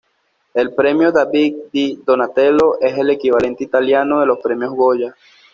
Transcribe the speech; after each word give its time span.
El 0.55 0.73
premio 0.73 1.11
David 1.11 1.53
di 1.71 2.01
Donatello 2.03 2.79
es 2.81 2.97
el 2.97 3.11
equivalente 3.11 3.63
italiano 3.65 4.19
de 4.21 4.25
los 4.25 4.39
Premios 4.39 4.73
Goya. 4.73 5.13